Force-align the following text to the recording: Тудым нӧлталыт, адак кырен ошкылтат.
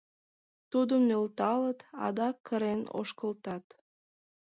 Тудым 0.71 1.01
нӧлталыт, 1.09 1.79
адак 2.05 2.35
кырен 2.47 2.81
ошкылтат. 2.99 3.65